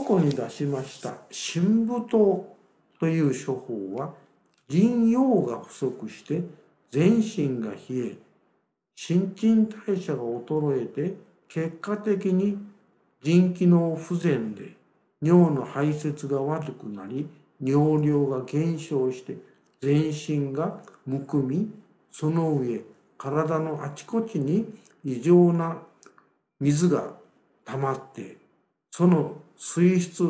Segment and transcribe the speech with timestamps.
[0.00, 2.56] ここに出しました神武糖
[2.98, 4.14] という処方は
[4.66, 6.42] 腎陽が不足して
[6.90, 8.16] 全身が冷え
[8.96, 11.14] 新陳代謝が衰えて
[11.50, 12.56] 結果的に
[13.22, 14.72] 腎機能不全で
[15.20, 17.28] 尿の排泄が悪くなり
[17.62, 19.36] 尿量が減少して
[19.82, 21.70] 全身がむくみ
[22.10, 22.80] その上
[23.18, 24.64] 体のあちこちに
[25.04, 25.76] 異常な
[26.58, 27.12] 水が
[27.66, 28.38] 溜まって
[28.90, 30.22] その水質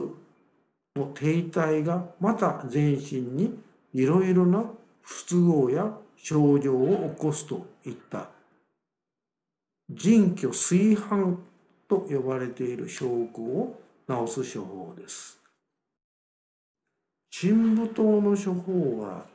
[0.96, 3.56] の停滞がまた全身に
[3.94, 4.64] いろいろな
[5.02, 8.28] 不都合や症状を起こすといった
[9.88, 11.38] 人居炊飯
[11.88, 15.38] と呼ばれている証拠を治す処方です。
[17.40, 19.26] 神武糖の処方は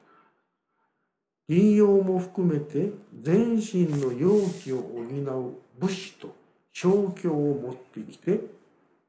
[1.47, 2.91] 陰陽も含めて
[3.21, 6.35] 全身の陽気を補う武士と
[6.73, 8.64] 小教を持ってきて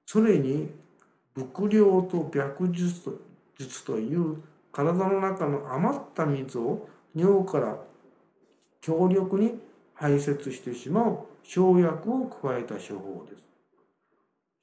[0.06, 0.70] それに
[1.34, 3.20] 伏量と白術
[3.58, 4.42] 術という
[4.72, 7.76] 体の中の余った水を尿から
[8.80, 9.58] 強力に
[9.94, 13.42] 排泄してしまう生薬を加えた処方です。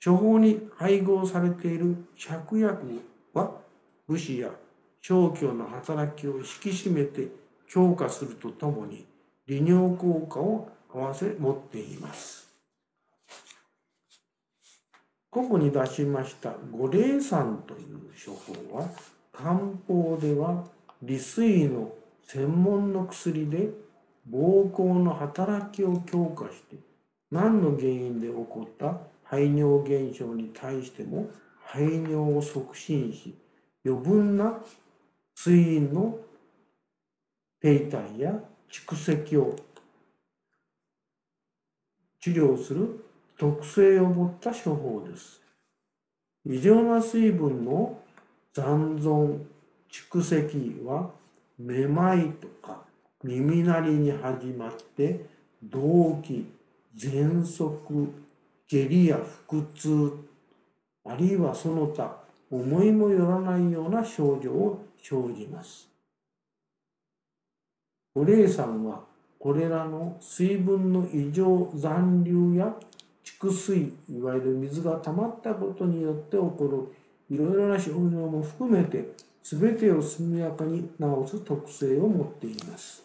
[0.03, 3.01] 処方に配合されている芍薬
[3.33, 3.51] は
[4.07, 4.51] 武士や
[5.01, 7.27] 小教の働きを引き締めて
[7.67, 9.05] 強化するとともに
[9.47, 12.42] 利尿効果を併せ持っています。
[15.33, 18.87] ここに出しました五霊散という処方は
[19.31, 20.63] 漢方では
[21.01, 21.91] 利水の
[22.27, 23.71] 専門の薬で
[24.29, 26.77] 膀胱の働きを強化して
[27.31, 28.99] 何の原因で起こった？
[29.23, 31.31] 排尿現象に対しても
[31.65, 33.33] 排尿を促進し
[33.83, 34.59] 余分な
[35.33, 36.19] 水飲の
[37.59, 38.39] 停滞や
[38.71, 39.55] 蓄積を
[42.21, 43.03] 治療する
[43.43, 45.41] 特性を持った処方です。
[46.45, 47.99] 異常な水分の
[48.53, 49.39] 残存
[49.91, 51.09] 蓄積は
[51.59, 52.83] めまいとか
[53.21, 55.25] 耳鳴りに始まって
[55.61, 56.45] 動悸
[56.97, 58.13] 喘息
[58.65, 60.13] 下痢や腹痛
[61.03, 62.15] あるいはその他
[62.49, 65.89] 思いもよらないような症状を生じます。
[68.15, 69.01] お礼さんは
[69.37, 72.73] これらの水分の異常残留や
[73.23, 76.89] 蓄水いわゆる水が溜まったことによって起こ
[77.29, 83.03] るいろいろな症状も含めて全てを速やかに治す特性を持っています。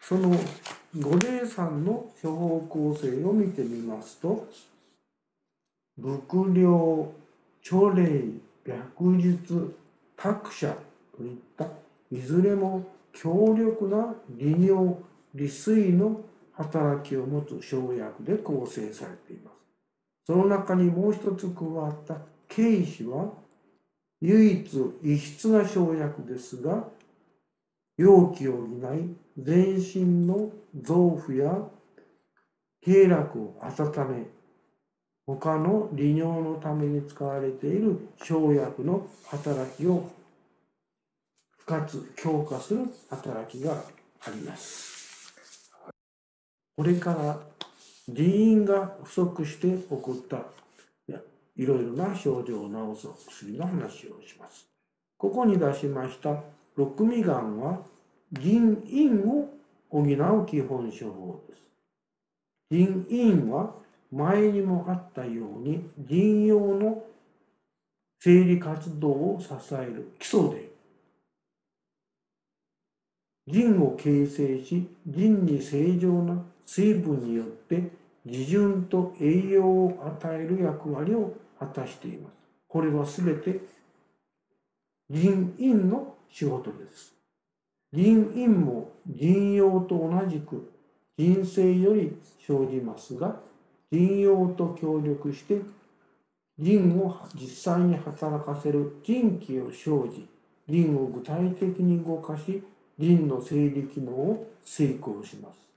[0.00, 0.34] その
[0.96, 4.48] 五霊山の処方構成を見てみますと
[5.98, 7.12] 仏領
[7.62, 8.22] 著霊
[8.64, 9.76] 白術
[10.16, 10.74] 託者
[11.16, 11.66] といった
[12.10, 14.96] いずれも強力な利尿
[15.34, 16.22] 利水の
[16.58, 19.54] 働きを持つ生薬で構成されています。
[20.26, 22.16] その中にもう一つ加わった
[22.54, 23.32] 軽視は
[24.20, 24.68] 唯一
[25.02, 26.84] 異質な生薬ですが
[27.96, 30.50] 容器を補い全身の
[30.82, 31.56] 臓腑や
[32.82, 34.26] 経絡を温め
[35.26, 40.10] 他の利尿のために使われている生薬の働きを
[41.64, 43.84] かつ強化する働きが
[44.20, 44.97] あります。
[46.78, 47.40] これから
[48.08, 50.44] 人員が不足して起こった
[51.56, 54.64] いろいろな症状を治す薬の話をします。
[55.16, 56.40] ここに出しました
[56.76, 57.80] 六味がんは
[58.30, 59.48] 腎陰を
[59.90, 61.62] 補う基本処方です。
[62.70, 63.74] 腎陰は
[64.12, 67.02] 前にもあったように腎用の
[68.20, 70.70] 生理活動を支える基礎で
[73.48, 77.82] 腎を形成し腎に正常な水分によって
[78.26, 82.34] 自順と栄養を与える役割を果たしています。
[82.68, 83.58] これはすべて
[85.08, 87.14] 腎陰の仕事です。
[87.90, 90.70] 腎陰も腎陽と同じく
[91.16, 92.14] 人生より
[92.46, 93.40] 生じますが
[93.90, 95.62] 腎陽と協力して
[96.58, 100.28] 腎を実際に働かせる腎気を生じ
[100.68, 102.62] 腎を具体的に動かし
[102.98, 105.67] 腎の生理機能を遂行します。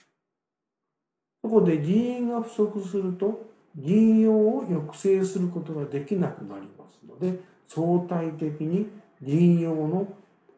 [1.41, 8.87] そこで腎陰が不足すると腎陽を抑制することができなくなりますので相対的に
[9.21, 10.07] 腎陽の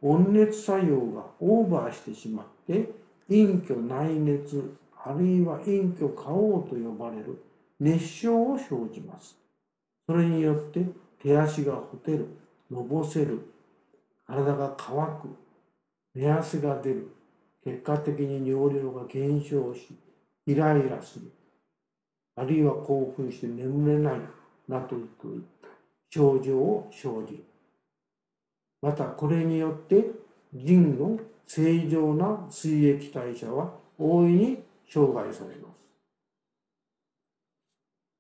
[0.01, 2.89] 温熱作用がオーバーしてしまって
[3.29, 7.43] 陰虚内熱あるいは陰虚過王と呼ばれる
[7.79, 9.37] 熱傷を生じます。
[10.07, 10.85] それによって
[11.21, 12.27] 手足がほてる、
[12.71, 13.41] のぼせる、
[14.25, 15.27] 体が乾く、
[16.15, 17.09] 寝汗が出る、
[17.65, 19.97] 結果的に尿量が減少し、
[20.45, 21.31] イライラする、
[22.35, 24.19] あるいは興奮して眠れない、
[24.67, 25.67] などといった
[26.09, 27.43] 症状を生じる
[28.83, 30.11] またこれによって
[30.53, 31.17] 腎の
[31.47, 35.57] 正常な水液代謝は大いに障害されます。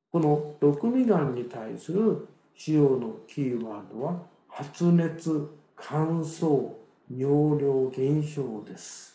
[0.09, 6.69] この毒味がんに対する使用のキーワードは発熱、乾燥、
[7.11, 9.12] 尿量減少です。